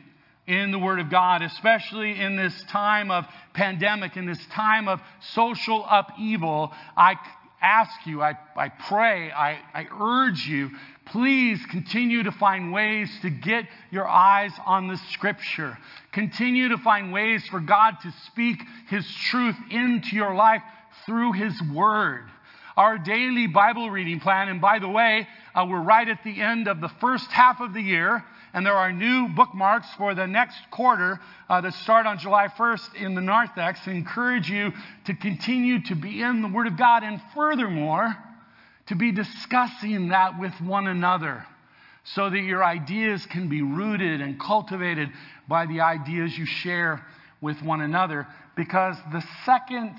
in 0.47 0.73
the 0.73 0.79
Word 0.79 1.01
of 1.01 1.11
God, 1.11 1.43
especially 1.43 2.21
in 2.21 2.37
this 2.37 2.65
time 2.65 3.11
of 3.11 3.25
pandemic, 3.55 4.17
in 4.17 4.27
this 4.27 4.45
time 4.53 4.89
of 4.89 5.01
social 5.33 5.85
upheaval. 5.89 6.73
I 6.97 7.17
ask 7.63 8.07
you, 8.07 8.23
I, 8.23 8.39
I 8.57 8.69
pray, 8.69 9.31
I, 9.31 9.59
I 9.75 9.87
urge 10.01 10.47
you, 10.47 10.71
please 11.07 11.61
continue 11.71 12.23
to 12.23 12.33
find 12.33 12.73
ways 12.73 13.11
to 13.23 13.31
get 13.31 13.67
your 13.91 14.09
eyes 14.09 14.53
on 14.65 14.89
the 14.89 14.97
Scripture. 15.13 15.77
Continue 16.13 16.71
to 16.71 16.79
find 16.79 17.13
ways 17.13 17.47
for 17.49 17.61
God 17.61 17.97
to 18.03 18.13
speak 18.27 18.59
His 18.89 19.07
truth 19.31 19.57
into 19.71 20.17
your 20.17 20.35
life 20.35 20.63
through 21.07 21.33
His 21.33 21.61
Word 21.73 22.25
our 22.81 22.97
daily 22.97 23.47
Bible 23.47 23.91
reading 23.91 24.21
plan. 24.21 24.49
And 24.49 24.59
by 24.59 24.79
the 24.79 24.89
way, 24.89 25.29
uh, 25.55 25.67
we're 25.69 25.83
right 25.83 26.09
at 26.09 26.25
the 26.25 26.41
end 26.41 26.67
of 26.67 26.81
the 26.81 26.89
first 26.89 27.31
half 27.31 27.61
of 27.61 27.75
the 27.75 27.83
year, 27.83 28.25
and 28.55 28.65
there 28.65 28.73
are 28.73 28.91
new 28.91 29.29
bookmarks 29.29 29.87
for 29.99 30.15
the 30.15 30.27
next 30.27 30.57
quarter 30.71 31.21
uh, 31.51 31.61
that 31.61 31.75
start 31.75 32.07
on 32.07 32.19
July 32.19 32.49
1st 32.49 32.95
in 32.95 33.15
the 33.15 33.21
narthex. 33.21 33.81
I 33.85 33.91
encourage 33.91 34.49
you 34.49 34.73
to 35.05 35.15
continue 35.15 35.83
to 35.83 35.95
be 35.95 36.23
in 36.23 36.41
the 36.41 36.49
Word 36.49 36.69
of 36.69 36.79
God, 36.79 37.03
and 37.03 37.21
furthermore, 37.35 38.17
to 38.87 38.95
be 38.95 39.13
discussing 39.13 40.09
that 40.09 40.41
with 40.41 40.55
one 40.63 40.87
another 40.87 41.45
so 42.05 42.31
that 42.31 42.41
your 42.41 42.65
ideas 42.65 43.27
can 43.27 43.51
be 43.51 43.61
rooted 43.61 44.23
and 44.23 44.41
cultivated 44.41 45.11
by 45.47 45.67
the 45.67 45.83
ideas 45.83 46.39
you 46.39 46.47
share 46.47 47.05
with 47.43 47.61
one 47.61 47.83
another. 47.83 48.27
Because 48.57 48.97
the 49.13 49.23
second 49.45 49.97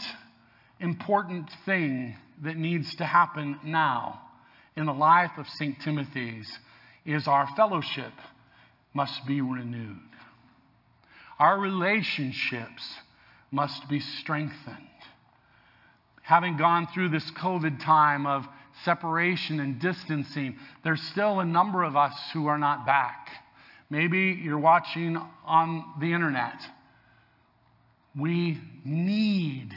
important 0.80 1.48
thing 1.64 2.16
that 2.42 2.58
needs 2.58 2.96
to 2.96 3.06
happen 3.06 3.60
now 3.64 4.22
in 4.76 4.86
the 4.86 4.94
life 4.94 5.32
of 5.38 5.48
St. 5.48 5.80
Timothy's 5.82 6.50
is 7.06 7.28
our 7.28 7.48
fellowship 7.56 8.14
must 8.94 9.26
be 9.26 9.42
renewed. 9.42 9.98
Our 11.40 11.60
relationships 11.60 12.84
must 13.52 13.88
be 13.90 14.00
strengthened. 14.00 14.78
Having 16.22 16.58
gone 16.58 16.88
through 16.94 17.10
this 17.10 17.30
COVID 17.32 17.84
time 17.84 18.26
of 18.26 18.46
separation 18.86 19.60
and 19.60 19.80
distancing, 19.80 20.58
there's 20.84 21.02
still 21.02 21.40
a 21.40 21.46
number 21.46 21.84
of 21.84 21.96
us 21.96 22.14
who 22.34 22.48
are 22.48 22.58
not 22.58 22.86
back. 22.86 23.30
Maybe 23.90 24.40
you're 24.42 24.60
watching 24.60 25.18
on 25.46 25.84
the 26.00 26.14
internet. 26.14 26.62
We 28.18 28.60
need 28.86 29.74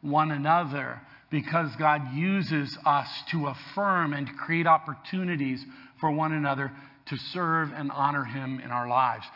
one 0.00 0.30
another 0.30 1.00
because 1.30 1.74
God 1.76 2.14
uses 2.14 2.76
us 2.84 3.08
to 3.30 3.48
affirm 3.48 4.12
and 4.12 4.36
create 4.36 4.66
opportunities 4.66 5.64
for 6.00 6.10
one 6.10 6.32
another 6.32 6.72
to 7.06 7.16
serve 7.16 7.72
and 7.72 7.90
honor 7.90 8.24
Him 8.24 8.60
in 8.60 8.70
our 8.70 8.88
lives. 8.88 9.26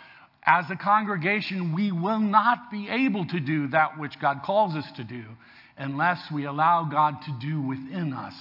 As 0.44 0.70
a 0.70 0.76
congregation, 0.76 1.74
we 1.74 1.92
will 1.92 2.20
not 2.20 2.70
be 2.70 2.88
able 2.88 3.26
to 3.26 3.40
do 3.40 3.68
that 3.68 3.98
which 3.98 4.18
God 4.20 4.42
calls 4.44 4.74
us 4.74 4.90
to 4.92 5.04
do 5.04 5.24
unless 5.76 6.30
we 6.30 6.44
allow 6.44 6.84
God 6.84 7.22
to 7.22 7.32
do 7.40 7.60
within 7.60 8.12
us 8.12 8.34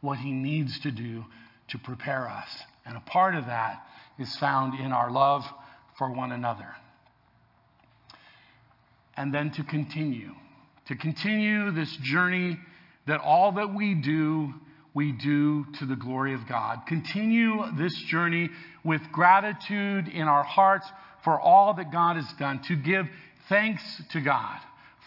what 0.00 0.18
He 0.18 0.32
needs 0.32 0.78
to 0.80 0.90
do 0.90 1.24
to 1.68 1.78
prepare 1.78 2.28
us. 2.28 2.48
And 2.84 2.96
a 2.96 3.00
part 3.00 3.34
of 3.34 3.46
that 3.46 3.84
is 4.18 4.34
found 4.36 4.78
in 4.78 4.92
our 4.92 5.10
love 5.10 5.44
for 5.98 6.10
one 6.10 6.32
another. 6.32 6.68
And 9.16 9.32
then 9.32 9.50
to 9.52 9.62
continue, 9.62 10.32
to 10.86 10.96
continue 10.96 11.70
this 11.70 11.94
journey 11.96 12.58
that 13.06 13.20
all 13.20 13.52
that 13.52 13.74
we 13.74 13.94
do, 13.94 14.52
we 14.94 15.12
do 15.12 15.64
to 15.78 15.86
the 15.86 15.96
glory 15.96 16.34
of 16.34 16.46
God. 16.48 16.80
Continue 16.86 17.64
this 17.76 17.94
journey 18.02 18.50
with 18.84 19.00
gratitude 19.10 20.08
in 20.08 20.28
our 20.28 20.44
hearts 20.44 20.86
for 21.24 21.40
all 21.40 21.74
that 21.74 21.92
God 21.92 22.16
has 22.16 22.30
done, 22.38 22.60
to 22.64 22.76
give 22.76 23.06
thanks 23.48 23.82
to 24.10 24.20
God 24.20 24.58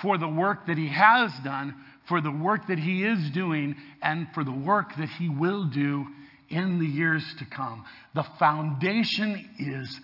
for 0.02 0.18
the 0.18 0.28
work 0.28 0.68
that 0.68 0.78
he 0.78 0.88
has 0.88 1.32
done, 1.44 1.76
for 2.08 2.22
the 2.22 2.32
work 2.32 2.68
that 2.68 2.80
he 2.80 3.04
is 3.04 3.30
doing, 3.32 3.76
and 4.02 4.28
for 4.34 4.44
the 4.44 4.52
work 4.52 4.96
that 4.98 5.10
he 5.10 5.30
will 5.30 5.66
do 5.66 6.06
in 6.50 6.80
the 6.80 6.86
years 6.86 7.24
to 7.40 7.46
come. 7.46 7.84
The 8.14 8.26
foundation 8.40 9.50
is 9.60 10.00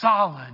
solid 0.00 0.52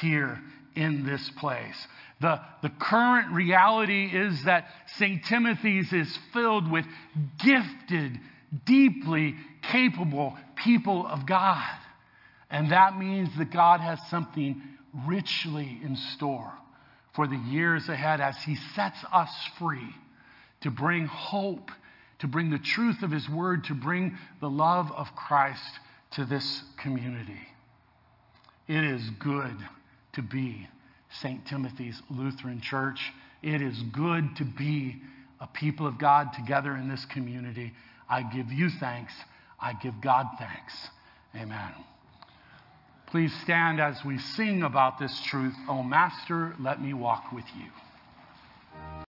here 0.00 0.40
in 0.74 1.04
this 1.04 1.30
place. 1.38 1.76
The, 2.20 2.40
the 2.62 2.70
current 2.70 3.32
reality 3.32 4.06
is 4.06 4.44
that 4.44 4.68
St. 4.96 5.24
Timothy's 5.24 5.92
is 5.92 6.18
filled 6.32 6.70
with 6.70 6.86
gifted, 7.38 8.18
deeply 8.64 9.34
capable 9.62 10.36
people 10.56 11.06
of 11.06 11.26
God. 11.26 11.78
And 12.50 12.70
that 12.70 12.98
means 12.98 13.30
that 13.38 13.50
God 13.50 13.80
has 13.80 13.98
something 14.08 14.62
richly 15.06 15.80
in 15.82 15.96
store 15.96 16.52
for 17.14 17.26
the 17.26 17.36
years 17.36 17.88
ahead 17.88 18.20
as 18.20 18.36
He 18.38 18.56
sets 18.74 18.98
us 19.12 19.30
free 19.58 19.94
to 20.60 20.70
bring 20.70 21.06
hope, 21.06 21.70
to 22.20 22.28
bring 22.28 22.50
the 22.50 22.58
truth 22.58 23.02
of 23.02 23.10
His 23.10 23.28
Word, 23.28 23.64
to 23.64 23.74
bring 23.74 24.16
the 24.40 24.50
love 24.50 24.90
of 24.92 25.14
Christ 25.14 25.80
to 26.12 26.24
this 26.24 26.62
community. 26.78 27.40
It 28.68 28.84
is 28.84 29.02
good 29.18 29.56
to 30.14 30.22
be 30.22 30.66
St. 31.20 31.46
Timothy's 31.46 32.00
Lutheran 32.10 32.60
Church. 32.60 33.12
It 33.42 33.62
is 33.62 33.80
good 33.92 34.36
to 34.36 34.44
be 34.44 35.02
a 35.40 35.46
people 35.46 35.86
of 35.86 35.98
God 35.98 36.32
together 36.32 36.76
in 36.76 36.88
this 36.88 37.04
community. 37.06 37.72
I 38.08 38.22
give 38.22 38.50
you 38.50 38.70
thanks. 38.80 39.12
I 39.60 39.74
give 39.74 40.00
God 40.00 40.26
thanks. 40.38 40.88
Amen. 41.36 41.72
Please 43.06 43.32
stand 43.42 43.80
as 43.80 44.04
we 44.04 44.18
sing 44.18 44.62
about 44.62 44.98
this 44.98 45.20
truth. 45.26 45.54
Oh, 45.68 45.82
Master, 45.82 46.54
let 46.58 46.80
me 46.80 46.94
walk 46.94 47.32
with 47.32 47.44
you. 47.56 47.66